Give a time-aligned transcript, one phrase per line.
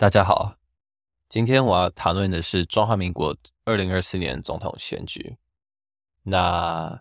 [0.00, 0.56] 大家好，
[1.28, 3.36] 今天我要谈论的是中华民国
[3.66, 5.36] 二零二四年总统选举。
[6.22, 6.98] 那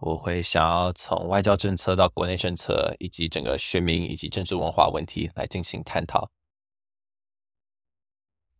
[0.00, 6.30] 我会想要从外交政策到国内政策，以及整个选民以及政治文化问题来进行探讨。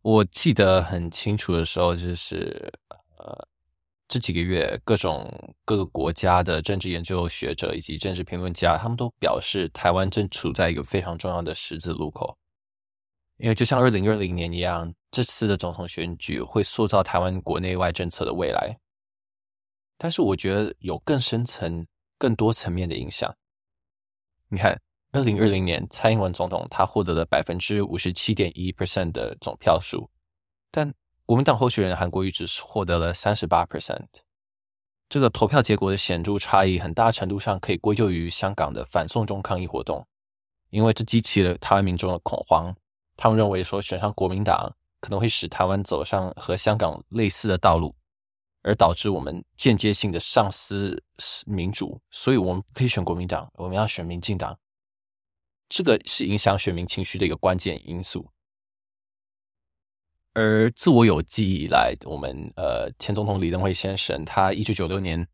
[0.01, 2.73] 我记得很清楚的时候，就是
[3.19, 3.47] 呃
[4.07, 5.31] 这几个月，各种
[5.63, 12.35] 各个国家的政治研究学者以及政治评论家，他们都表示台湾正处在一个非常重要的十字路口。
[13.37, 18.77] 因为就像二零二零年一样，这次的总统选举会塑造台湾国内外政策的未来。
[19.97, 21.85] 但是我觉得有更深层、
[22.17, 23.35] 更多层面的影响。
[24.47, 24.79] 你看，
[25.11, 30.09] 二零二零年蔡英文总统他获得了百分之五十七点一 percent 的总票数，
[30.71, 30.93] 但
[31.25, 34.05] 国民党候选人韩国瑜只是获得了三十八 percent。
[35.09, 40.07] 这个投票结果的显著差异，很大程度上可以归咎于香港的反送中抗议活动，
[40.69, 42.75] 因为这激起了台湾民众的恐慌。
[43.17, 47.95] 他们认为说选上国民党可能会使台湾走上和香港类似的道路，
[48.63, 51.01] 而导致我们间接性的丧失
[51.45, 54.57] 民主，所以我们可以选国民党，我们要选民进党。
[55.69, 58.29] 这个是影响选民情绪的一个关键因素。
[60.33, 65.27] 而自我有记忆以来，我们呃前总统李登辉先生，他一九九六年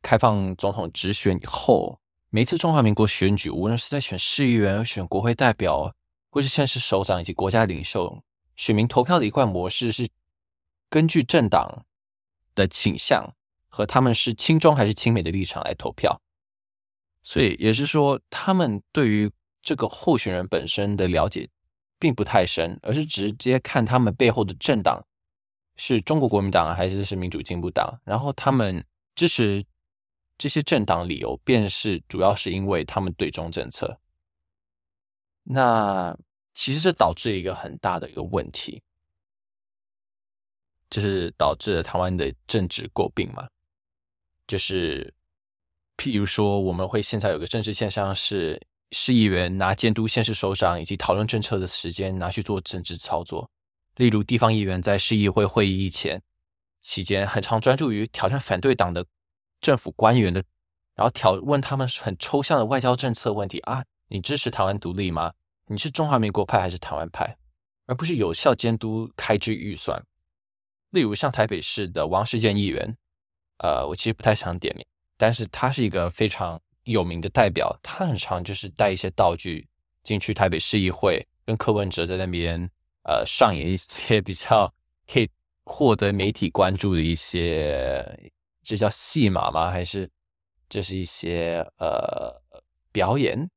[0.00, 5.94] 开放总统直选以后，每次中华民国选举，无论是在选市议员、选国会代表。
[6.38, 8.22] 或是县市首长以及国家领袖
[8.54, 10.08] 选民投票的一贯模式是
[10.88, 11.84] 根据政党
[12.54, 13.34] 的倾向
[13.66, 16.22] 和他们是亲中还是亲美的立场来投票，
[17.24, 19.28] 所以也是说，他们对于
[19.62, 21.50] 这个候选人本身的了解
[21.98, 25.04] 并不太深，而是直接看他们背后的政党
[25.74, 29.64] 是中国国民党还是是民主进步党，然后他们支持
[30.36, 33.98] 这些政党理由便是主要是因为他们对中政策。
[35.50, 36.16] 那
[36.58, 38.82] 其实这导致一个很大的一个问题，
[40.90, 43.46] 就是导致了台湾的政治诟病嘛。
[44.48, 45.14] 就是
[45.96, 48.60] 譬如说，我们会现在有个政治现象是，
[48.90, 53.48] 市议员拿监督县市首长以及讨论政策的时间拿去做政治操作。
[53.94, 56.20] 例如，地方议员在市议会会议以前
[56.80, 59.06] 期间，很常专注于挑战反对党的
[59.60, 60.42] 政府官员的，
[60.96, 63.84] 然后挑问他们很抽象的外交政策问题啊。
[64.08, 65.32] 你支持台湾独立吗？
[65.68, 67.36] 你是中华民国派还是台湾派？
[67.86, 70.02] 而不是有效监督开支预算。
[70.90, 72.96] 例如像台北市的王世坚议员，
[73.58, 74.86] 呃，我其实不太想点名，
[75.16, 77.78] 但是他是一个非常有名的代表。
[77.82, 79.68] 他很常就是带一些道具
[80.02, 82.58] 进去台北市议会，跟柯文哲在那边
[83.04, 84.72] 呃上演一些比较
[85.06, 85.28] 可以
[85.64, 89.70] 获得媒体关注的一些，这叫戏码吗？
[89.70, 90.08] 还是
[90.68, 92.34] 这是一些呃
[92.90, 93.50] 表演？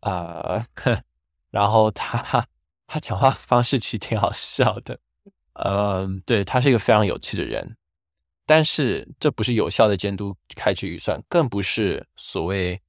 [0.00, 0.64] 啊，
[1.50, 2.46] 然后他
[2.86, 4.98] 他讲话方式其实挺好笑的，
[5.54, 7.76] 嗯，对他是一个非常有趣的人，
[8.46, 12.80] 但是这不是有效的监督开支预算，更不是所谓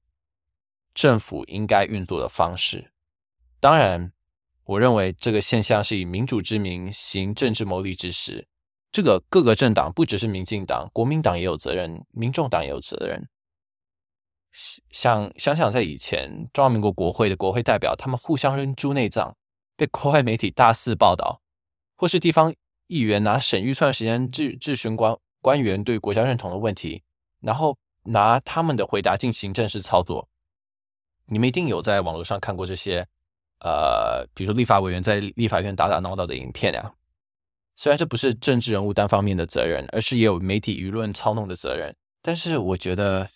[0.94, 2.90] 政府应该运作的方式。
[3.60, 4.12] 当然，
[4.64, 8.46] 我认为这个现象是以民主之名行政治牟利之实，
[8.90, 13.28] 这个各个政党不只是民进党，国民党也有责任，民众党也有责任。
[14.52, 19.36] 想想想，在以前中华民国国会的国会代表，他们互相扔猪内脏，
[19.76, 21.40] 被国外媒体大肆报道；
[21.96, 22.52] 或是地方
[22.88, 27.02] 议员拿省预算时间质质询官官员对国家认同的问题，
[27.40, 30.28] 然后拿他们的回答进行正式操作。
[31.26, 33.06] 你们一定有在网络上看过这些，
[33.60, 36.92] 呃，比如说立法委员在立法院打打闹闹的影片呀。
[37.76, 43.28] 虽然这不是政治人物单方面的责任，而是也有媒体舆论操弄的责任，但是我觉得。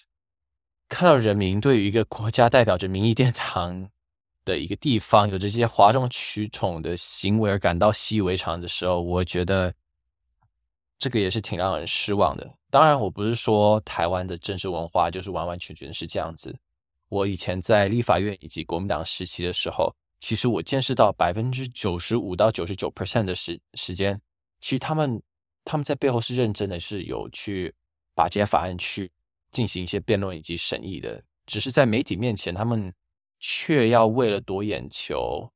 [0.89, 3.89] 看到人民对于一个国家代表着民意殿堂
[4.45, 9.73] 的一个地方有这些哗众取宠的行为而感到习以为常的时候，我觉得
[10.99, 12.55] 这个也是挺让人失望的。
[12.71, 16.55] 当然，我不是说台湾的政治文化就是完完全全是这样子。
[17.09, 24.20] 我以前在立法院以及国民党时期的时候，其实我见识到百分之九十五到九十九 percent 的时时间，
[24.61, 25.23] 其实他们
[25.64, 27.75] 他们在背后是认真的，是有去
[28.14, 29.11] 把这些法案去。
[29.55, 32.93] 进行一些辩论以及审议的，只是在媒体面前，他们
[33.39, 35.51] 却要为了夺眼球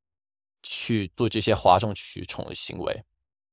[0.62, 3.02] 去做这些哗众取宠的行为。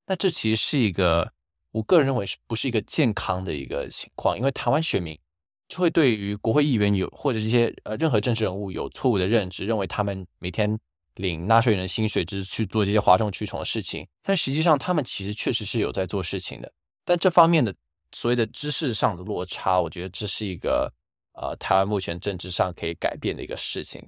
[0.06, 1.32] 那这其实是一个，
[1.72, 4.38] 我个人认为是不是一个健康的一个情况？
[4.38, 5.18] 因为台湾选民
[5.66, 10.78] 就会对于国会议员有或者这些呃任何政治人物有错误的认知，认为他们每天
[11.16, 14.06] 领纳税人薪水，只是去做这些哗众取宠的事情。
[14.22, 16.72] 但实际上，他们其实确实是有在做事情的。
[17.04, 17.74] 但这方面的。
[18.16, 20.90] 所谓的知识上的落差，我觉得这是一个
[21.34, 24.02] 呃台湾目前政治上可以改变的一个事情。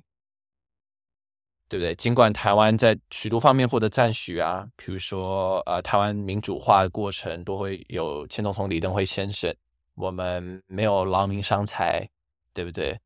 [1.71, 1.95] 对不对？
[1.97, 9.55] 尽管台湾在许多方面获得赞许啊，比如说呃，台湾民主化的过程都会有前总统李登辉先生，
[9.95, 12.09] 我们没有劳民伤财，
[12.55, 12.99] 对不对？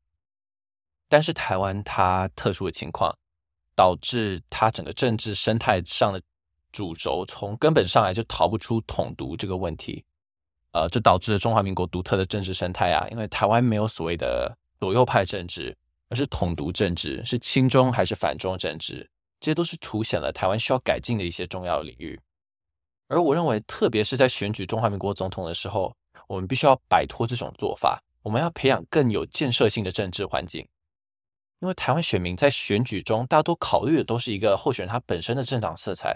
[1.08, 3.12] 但是台湾它特殊的情况，
[3.74, 6.22] 导致它整个政治生态上的
[6.70, 10.04] 主轴从根本上来就逃不出统独这个问题，
[10.72, 15.76] 呃，这导致了中华民国独特的政治生态啊，因为台湾没有所谓的左右派政治。
[16.08, 19.08] 而是统独政治，是亲中还是反中政治，
[19.40, 22.20] 这些都是凸显了台湾需要改进的一些重要领域。
[23.08, 25.96] 而我认为，特别是在选举中华民国总统的时候，
[26.28, 30.68] 我们必须要摆脱这种做法，我们要培养更有建设性的政治环境。
[31.60, 36.14] 因为台湾选民在选举中大多考虑的都是一个候选人他本身的政党色彩，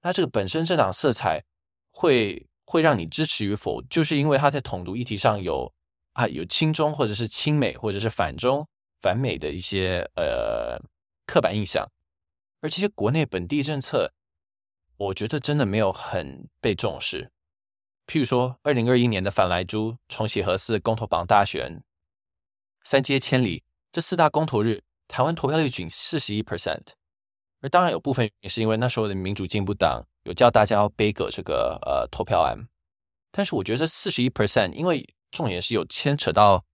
[0.00, 1.42] 那这个本身政党色彩
[1.90, 5.72] 会会让你支持与否，就是因为他在统独议题上有
[6.12, 8.68] 啊有亲中或者是亲美或者是反中。
[9.00, 10.80] 反美的一些呃
[11.26, 11.86] 刻板印象，
[12.62, 14.14] 而这些国内本地政策，
[14.96, 17.30] 我觉得真的没有很被重视。
[18.06, 21.84] 譬如说，二零二一年的反莱猪、重启核四、公投榜大选、
[22.82, 23.62] 三阶千里
[23.92, 26.94] 这四大公投日，台湾投票率仅四十一 percent。
[27.60, 32.68] 而当然有部分也是因为那时候的民主进步党有叫大家要背个这个呃投票案，
[33.30, 36.64] 但是我觉得这四十一 percent，因为重点是有牵扯到。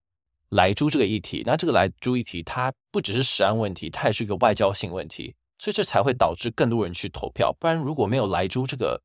[0.53, 7.53] 莱猪这个议题，那这个莱猪议题，它不只是食安问题，它也是一个外交性问题，所以这才会导致更多人去投票。
[7.61, 9.01] 不然如果没有莱猪这个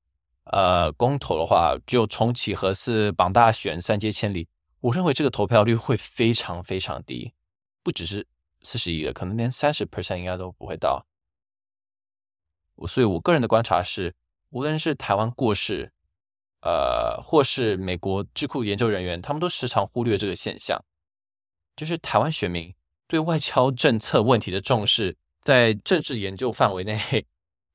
[0.45, 4.47] 呃公投的话，就重启核四、绑大选、三阶千里，
[4.81, 7.31] 我认为这个投票率会非常非常低，
[7.83, 8.25] 不只是
[8.63, 11.06] 四十一的，可能连三十 percent 应该都不会到。
[12.77, 14.15] 我所以，我个人的观察是，
[14.56, 15.92] 无论是台湾过世，
[16.62, 20.81] 呃，或是美国智库研究人员，他们都时常忽略这个现象。
[21.75, 22.74] 就是台湾选民
[23.06, 27.25] 对外交政策问题的重视，在政治研究范围内，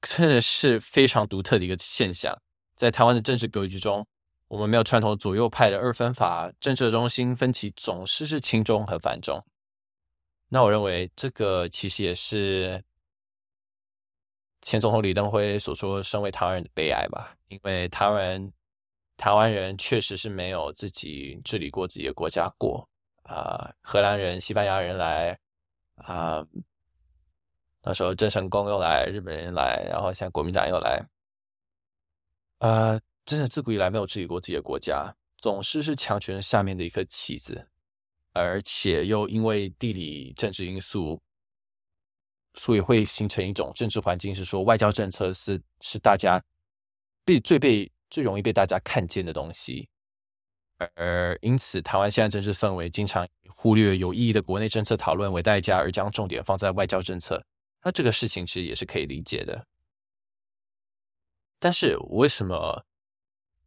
[0.00, 2.34] 真的是非常独特的一个现象。
[2.76, 4.06] 在台湾的政治格局中，
[4.48, 9.44] 我们没有传统左右派的二分法，政治中心分歧总是是轻中和繁中。
[10.48, 12.82] 那我认为这个其实也是
[14.62, 18.52] 前总统李登辉所说“身为台湾人的悲哀”吧，因为台湾
[19.16, 22.88] 台湾人确实是没有自己治理过自己的国家过。
[23.22, 25.38] 啊，荷兰人、西班牙人来
[25.94, 26.44] 啊，
[27.80, 31.00] 那时候郑成功又来，日本人来，然后现在国民党又来，
[32.58, 37.68] 呃，真的自古以来没有治理过自己的国家，总是是强权下面的一颗棋子，
[38.32, 41.22] 而且又因为地理政治因素，
[42.54, 46.42] 所以会形成一种政治环境，是说外交政策是是大家
[47.24, 49.88] 被最被最容易被大家看见的东西。
[50.94, 57.44] 而因此，台湾现在政治氛围经常忽略有意义的国内政策讨论为代价，而将重点放在外交政策。
[57.84, 59.66] 那这个事情其实也是可以理解的。
[61.58, 62.86] 但是，为什么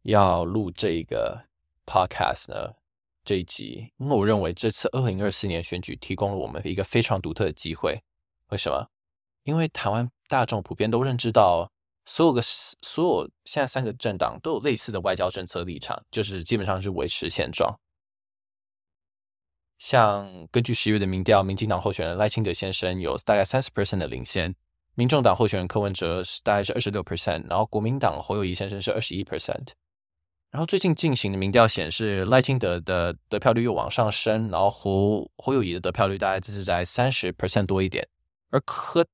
[0.02, 1.46] 要录这一个
[1.86, 2.74] podcast 呢？
[3.24, 8.02] 这一集，因为我认为这次二零二四年选举提供了我们一个非常独特的机会。
[8.54, 8.86] 为什么？
[9.42, 11.68] 因为台湾大众普遍都认知到。
[12.06, 17.74] 所有个所有现在三个政党都有类似的外交政策立场，就是基本上是维持现状。
[19.78, 24.54] 像根据十月的民调，民进党候选人赖清德先生有大概三十 percent 的领先，
[24.94, 29.68] 民众党候选人柯文哲是大概是二十六 percent，然后国民党侯友谊先生是二十一 percent。
[30.50, 38.06] 然后最近进行的民调显示，赖清德的得票率又往上升，然后侯侯友谊的得票率大概只是在三十 percent 多一点，
[38.54, 39.04] 而柯。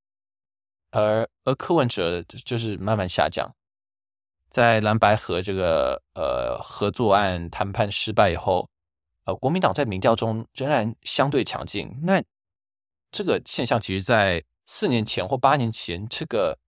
[0.93, 3.49] 而而柯文哲就是慢慢下降，
[4.49, 8.69] 在蓝白河这个呃合作案谈判失败以后，
[9.23, 11.89] 呃国民党在民调中仍然相对强劲。
[12.03, 12.21] 那
[13.13, 16.59] 这个现象其实，在四年前或八年前，这个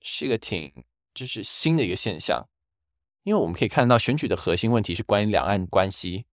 [0.00, 0.72] 是一个挺
[1.12, 2.42] 就是新的一个现象，
[3.24, 6.24] 因为我们可以看到选举的核心问题是关于两岸关系，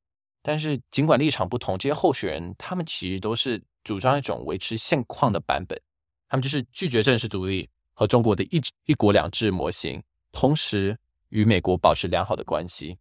[0.42, 5.82] 但是尽管立场不同，这些候选人他们其实都是主张一种维持现况的版本。
[6.28, 10.98] 他们就是拒绝正式独立和中国的一一国两制模型，同时
[11.30, 12.98] 与美国保持良好的关系。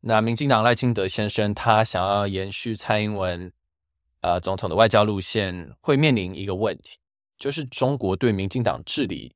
[0.00, 3.50] 那民进党赖清德先生他想要延续蔡英文
[4.20, 6.98] 呃总统的外交路线，会面临一个问题，
[7.38, 9.34] 就是中国对民进党治理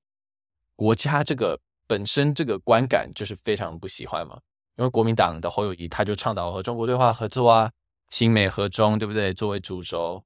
[0.77, 4.41] 国家这个本身这个观感就是非常不喜欢嘛。
[4.77, 7.71] 因为国民党的侯友谊他就倡导和中国对话合作啊，
[8.11, 9.33] 亲美和中，对不对？
[9.33, 10.23] 作为主轴。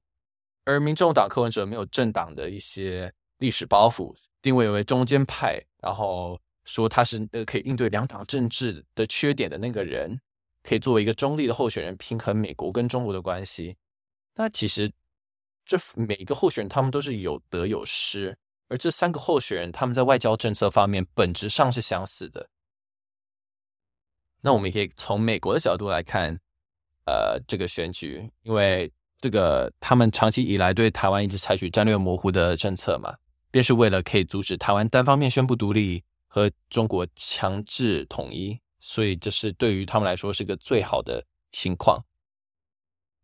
[0.65, 10.19] 而民众党柯文哲没有政党的一些历史包袱，定位为中间派，然后说他是呃可以应对两党政治的缺点的那个人，
[10.63, 13.77] 可以作为一个中立的候选人，平衡美国跟中国的关系。
[14.33, 14.91] 那其实
[15.63, 18.35] 这每一个候选人他们都是有得有失，
[18.67, 22.49] 而这三个候选人他们在外交政策方面本质上是相似的。
[24.41, 26.39] 那我们也可以从美国的角度来看，
[27.05, 33.15] 呃，这个选举，因为这个他们长期以来对台湾一直采取战略模糊的政策嘛，
[33.51, 42.03] 便是为了可以阻止台湾单方面宣布独立和中国强制统一，所以这是对于他们来说是个最好的情况。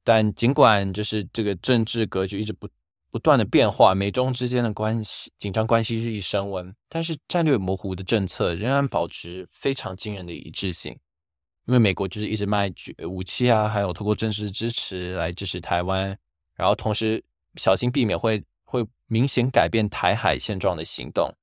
[0.03, 2.67] 但尽管就是这个政治格局一直不
[3.11, 10.97] 不断的变化，美中之间的关系紧张关系日益升温，但是战略模糊的政策仍然保持非常惊人的一致性。
[11.71, 12.69] 因为美国就是一直卖
[13.07, 16.13] 武器啊，还有通过政治支持来支持台湾，
[16.53, 17.23] 然后同时
[17.55, 21.33] 小心避免会会明显改变台海现状的行动，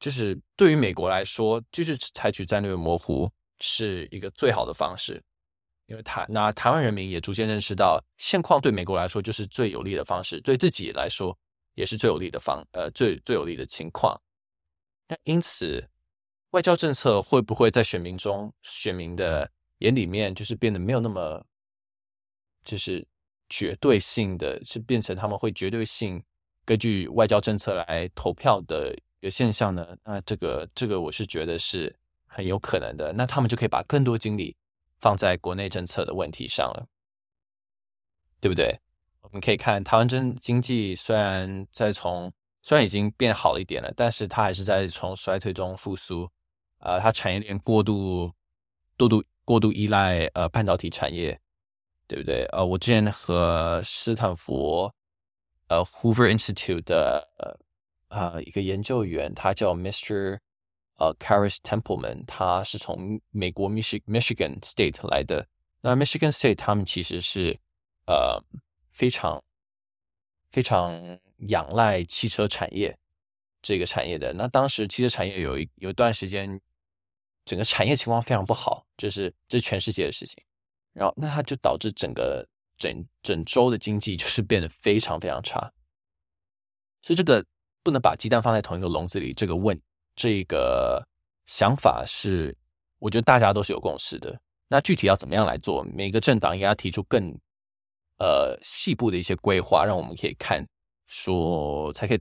[0.00, 3.30] 就是对于美国来说，就是采取战略模糊
[3.60, 5.22] 是一个最好的方式，
[5.84, 11.38] 因为台那台湾人民也逐渐认识到现况对美国来说就是最有利的方式，对自己来说
[11.74, 14.18] 也是最有利的方呃最最有利的情况，
[15.08, 15.86] 那因此。
[16.54, 21.44] 外交政策会不会在选民中、选民的眼里面，就是变得没有那么，
[22.62, 23.04] 就是
[23.48, 26.22] 绝对性的，是变成他们会绝对性
[26.64, 29.96] 根据外交政策来投票的一个现象呢？
[30.04, 31.92] 那这个、这个，我是觉得是
[32.24, 33.12] 很有可能的。
[33.12, 34.56] 那他们就可以把更多精力
[35.00, 36.86] 放在国内政策的问题上了，
[38.40, 38.78] 对不对？
[39.22, 42.32] 我们可以看台湾经经济虽然在从
[42.62, 46.30] 虽然已经变好了一点了，但是它还是在从衰退中复苏。
[46.84, 48.30] 呃，它产业链过度、
[48.98, 51.40] 过度、过度依赖呃半导体产业，
[52.06, 52.44] 对不对？
[52.52, 54.92] 呃，我之前和斯坦福
[55.68, 57.58] 呃 Hoover Institute 的呃
[58.14, 60.38] 啊一个研究员，他叫 Mr.
[60.98, 65.48] 呃 Caris Templeman，他是从美国 Michigan Michigan State 来的。
[65.80, 67.58] 那 Michigan State 他们其实是
[68.06, 68.38] 呃
[68.90, 69.42] 非常
[70.50, 72.94] 非常仰赖汽车产业
[73.62, 74.34] 这个产业的。
[74.34, 76.60] 那当时汽车产业有一有一段时间。
[77.44, 80.42] 整个产业情况非常不好，就是这全世界的事情。
[80.92, 82.46] 然后，那它就导致整个
[82.76, 85.60] 整整周的经济就是变得非常非常差。
[87.02, 87.44] 所以，这个
[87.82, 89.34] 不能把鸡蛋放在同一个笼子里。
[89.34, 89.78] 这个问
[90.16, 91.06] 这个
[91.46, 92.56] 想法是，
[92.98, 94.40] 我觉得大家都是有共识的。
[94.68, 95.84] 那具体要怎么样来做？
[95.84, 97.36] 每个政党应该要提出更
[98.18, 100.66] 呃细部的一些规划，让我们可以看
[101.06, 102.20] 说，才可以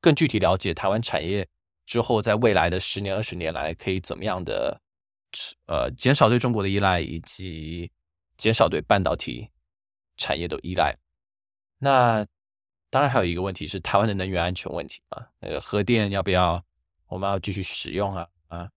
[0.00, 1.48] 更具体了解台湾产业。
[1.90, 4.80] 之后，在未来的十年、二十年来，可以怎么样的
[5.66, 7.90] 呃减少对中国的依赖，以及
[8.36, 9.50] 减少对半导体
[10.16, 10.96] 产业的依赖？
[11.78, 12.24] 那
[12.90, 15.26] 当然还有一个问题是台湾的能源安全问题嘛？
[15.40, 16.64] 那个核电要不要
[17.08, 18.28] 我们要继续使用啊？
[18.46, 18.70] 啊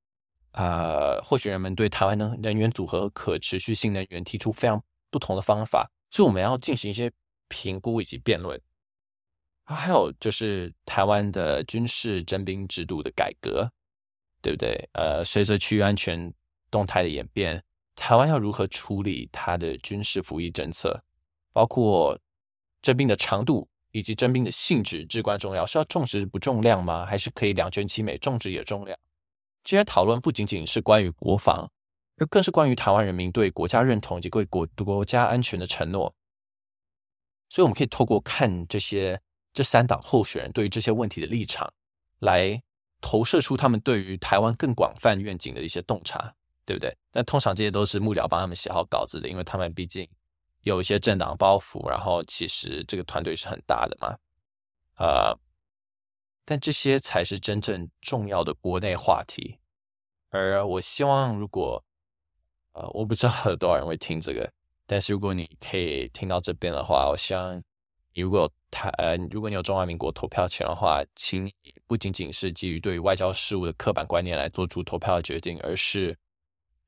[0.54, 1.22] 啊！
[1.24, 7.12] 或许人们对台湾的能源组合、可持续性能源提出非常不同的方法，所以我们要进行一些
[7.48, 8.60] 评估以及辩论。
[9.66, 13.72] 啊，还有就是台湾的军事征兵制度的改革，
[14.42, 14.90] 对不对？
[14.92, 16.34] 呃，随着区域安全
[16.70, 17.64] 动态的演变，
[17.96, 21.02] 台湾要如何处理它的军事服役政策？
[21.54, 22.20] 包括
[22.82, 27.06] 征兵的长度以及征兵的性质至关重要，是要重质不重量吗？
[27.06, 29.00] 还是可以两全其美，重质也重量？
[29.64, 31.72] 这些讨论不仅仅是关于国防，
[32.18, 36.14] 而更是关于台湾人民对国家认同以及对国国家安全的承诺。
[37.50, 39.22] 所以，我们可以透过看这些。
[39.54, 41.72] 这三党候选人对于这些问题的立场，
[42.20, 42.60] 来
[43.00, 46.34] 投射出他们对于台湾更广泛愿景的一些洞察，
[46.66, 46.98] 对不对？
[47.12, 50.10] 但通常这些都是幕僚帮他们写好稿子的，因为他们毕竟
[50.62, 54.18] 有一些政党包袱，然后其实这个团队是很大的嘛。
[54.98, 55.38] 呃，
[56.46, 59.60] 但这些才是真正重要的国内话题。
[60.30, 61.84] 而我希望，如果
[62.72, 64.52] 呃，我不知道有多少人会听这个，
[64.88, 67.62] 但是如果你可以听到这边的话，我希望。
[68.16, 71.52] 你如果台呃，如果你有中华民国投票权的话，请
[71.88, 76.16] 不仅仅是基于对外交事务的刻板观念来做出投票的决定，而是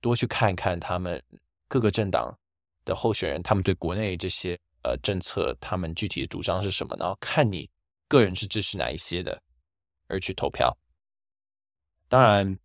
[0.02, 1.22] 多去看看他们
[1.68, 2.32] 各个政党
[2.84, 7.68] 的候选人，他们对国内这些呃政策，他们具体的主张是什么，然后看你
[8.08, 9.42] 个人是支持哪一些的，
[10.08, 10.76] 而去投票。
[12.08, 12.58] 当然，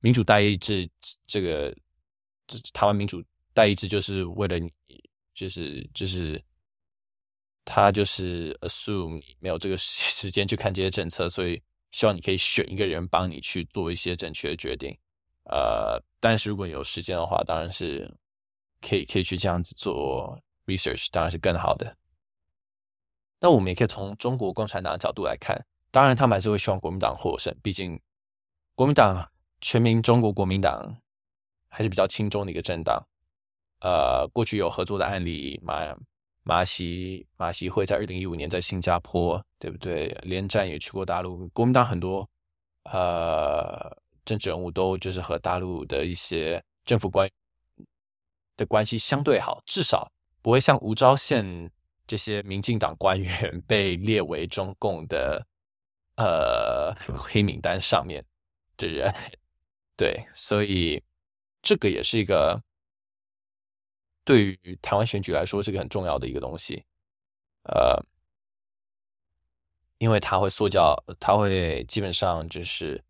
[0.00, 0.90] 民主代议制
[1.26, 1.72] 这个，
[2.48, 3.22] 这台湾民主
[3.54, 4.72] 代议制就是为了你，
[5.34, 6.42] 就是就是。
[7.70, 14.96] 他就是 assume 你没有这个 时间去看这些政策，所以希望你可以选一个人帮你去做一些正确的决定。
[15.44, 18.10] 呃，但是如果有时间的话，当然是
[18.80, 21.94] 可以可以去这样子做 research，当然是更好的。
[23.38, 28.00] 那我们也可以从中国共产党的角度来看，当然他们还是会希望国民党获胜，毕竟
[28.74, 30.96] 国民党全民中国国民党
[31.68, 33.06] 还是比较轻中的一个政党。
[33.80, 35.94] 呃，过去有合作的案例，蛮。
[36.48, 40.08] 马习马习会在二零一五年在新加坡，对不对？
[40.22, 42.26] 连战也去过大陆，国民党很多
[42.84, 47.28] 呃政治人物都就是和大陆的一些政府官
[48.56, 51.70] 的关系相对好，至少不会像吴钊宪
[52.06, 55.46] 这些民进党官员 被列为中共的
[56.16, 58.24] 呃黑名单上面
[58.78, 59.14] 的人。
[59.98, 61.02] 对，所以
[61.60, 62.58] 这个也是一个。
[64.28, 66.84] 对于台湾选举来说，是个很重要的一个东西，
[67.62, 67.98] 呃，
[69.96, 73.02] 因为它会塑造，它会基本上就是，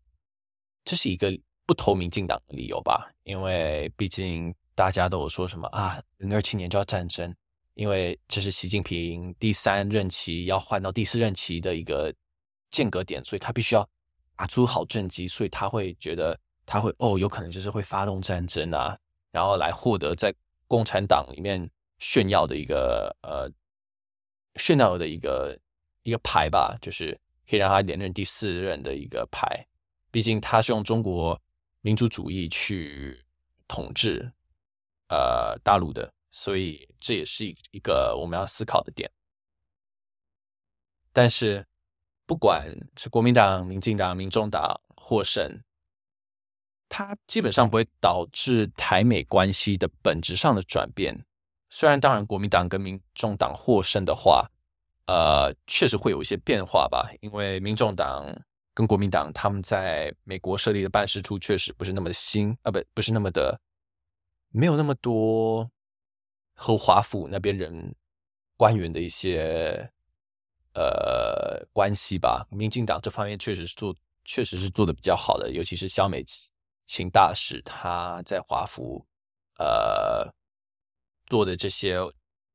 [0.85, 1.29] 这是一个
[1.65, 3.11] 不投民进党的理由吧？
[3.23, 7.35] 因为毕竟大家都有说什么啊，零二七年就要战争，
[7.73, 12.15] 因为这是习近平第三任期要换到第四任期的一个
[12.71, 13.85] 间隔点，所以他必须要
[14.37, 18.97] 打出好政绩，所以他会觉得他会哦，有可能就是会发动战争啊，
[19.31, 20.33] 然后来获得在。
[20.69, 23.51] 共产党里面炫耀的一个呃
[24.55, 25.59] 炫耀的一个
[26.03, 29.67] 一个牌吧，就是可以让他连任第四任的一个牌。
[30.11, 31.41] 毕竟他是用中国
[31.81, 33.25] 民族主义去
[33.67, 34.31] 统治
[35.09, 39.11] 呃大陆的，所以这也是一一个我们要思考的点。
[41.11, 41.65] 但是
[42.27, 45.61] 不管是国民党、民进党、民众党获胜。
[46.89, 51.15] 它基本上不会导致台美关系的本质上的转变。
[51.69, 54.49] 虽然当然，国民党跟民众党获胜的话，
[55.05, 57.07] 呃，确实会有一些变化吧。
[57.21, 58.25] 因为民众党
[58.73, 63.59] 跟国民党他们在美国设立的办事处确实不是那么的新啊，不不是那么的，
[64.49, 65.69] 没有那么多
[66.53, 67.95] 和华府那边人
[68.57, 69.87] 官员的一些
[70.73, 72.47] 呃关系吧。
[72.49, 76.49] 民进党这方面确实是做，确实是做的比较好的，尤其是肖美琪。
[76.89, 79.05] 秦大使他在华府，
[79.59, 80.33] 呃，
[81.27, 81.99] 做的这些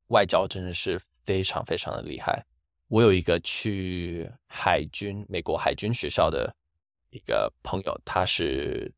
[0.09, 2.45] 外交真的是非常非常的厉害。
[2.89, 6.53] 我有一个去海军美国海军学校的
[7.11, 8.93] 一个朋友，他是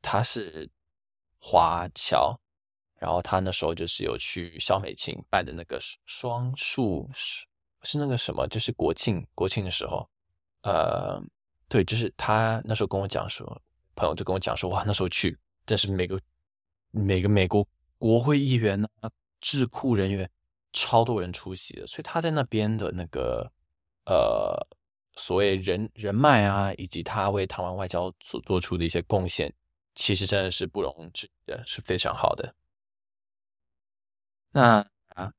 [0.00, 0.70] 他是
[1.40, 2.38] 华侨，
[2.94, 7.44] 然后他那时候就是有去肖美琴办的那个双数是
[7.82, 10.08] 是那个什么，就是国庆国庆的时候，
[10.62, 11.20] 呃，
[11.68, 13.60] 对，就是他那时候跟我讲说。
[13.96, 16.20] 朋友就跟我讲说，哇，那时候去，但是每个
[16.90, 17.66] 每个美国
[17.98, 20.30] 国会议员啊、智库人员，
[20.72, 23.50] 超多人出席的，所以他在那边的那个
[24.04, 24.54] 呃
[25.16, 29.52] 所谓人人脉啊，以及他为台湾外交所做出的一些贡献，
[29.94, 32.54] 其实真的是不容置疑的，是非常好的。
[34.50, 35.32] 那啊，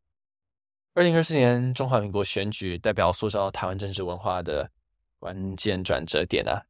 [0.94, 4.72] 二零二四年中华民国选举代表塑造台湾政治文化的
[5.20, 6.66] 关键转折点啊。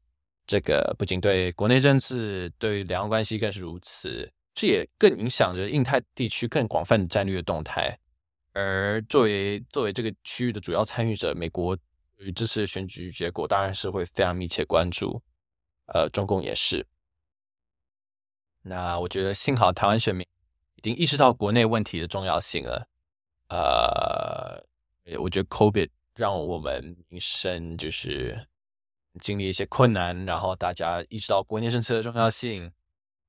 [0.48, 8.00] 这个不仅对国内政治，对两岸关系更是如此，这也更影响着印太地区更广泛的战略动态。
[8.54, 11.78] 而作为作为这个区域的主要参与者，美国
[12.20, 15.22] 与这次选举结果当然是会非常密切关注。
[15.88, 16.88] 呃，中共也是。
[18.64, 20.26] 那我觉得幸好台湾选民
[20.76, 22.88] 已经意识到国内问题的重要性了。
[23.50, 24.64] 呃，
[25.20, 28.48] 我觉得 COVID 让我们民生就是。
[29.20, 32.72] 经历一些困难，然后大家意识到国内政策的重要性，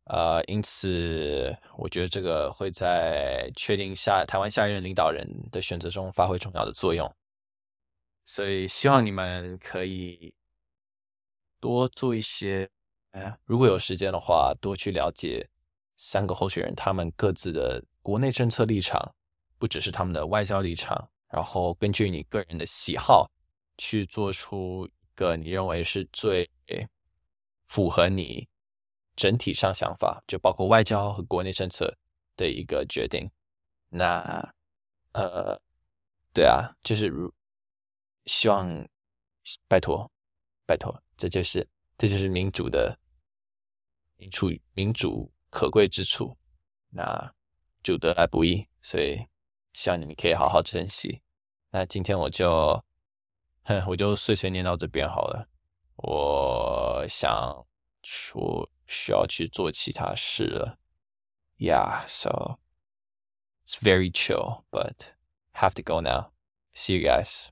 [0.05, 7.11] 呃，因此我觉得这个会在确定下台湾下一任领导人的选择中发挥重要的作用。
[8.24, 10.35] 所以希望你们可以
[11.61, 12.68] 多做一些，
[13.12, 15.48] 哎，如果有时间的话，多去了解
[15.96, 19.14] 三个候选人他们各自的国内政策立场，
[19.59, 23.31] 不只是他们的外交立场，然后根据你个人的喜好
[23.77, 24.88] 去做出。
[25.18, 26.48] 个你认为是最
[27.66, 28.48] 符合你
[29.16, 31.92] 整体上想法，就包括外交和国内政策
[32.37, 33.28] 的一个决定。
[33.88, 34.54] 那
[35.12, 35.61] 呃，
[36.33, 37.35] 对啊，就是如
[38.26, 38.88] 希望
[39.66, 40.09] 拜托
[40.64, 42.96] 拜托，这就是这就是民主的
[44.16, 46.38] 民主民主可贵之处。
[46.90, 47.35] 那
[47.83, 49.26] 就得来不易，所以
[49.72, 51.20] 希望你们可以好好珍惜。
[51.70, 52.87] 那今天我就。
[53.88, 55.47] 我就碎碎念到这边好了。
[55.95, 57.65] 我想
[58.01, 60.77] 说需要去做其他事了。
[61.57, 62.59] Yeah, so
[63.65, 65.13] it's very chill, but
[65.53, 66.31] have to go now.
[66.73, 67.49] See you guys.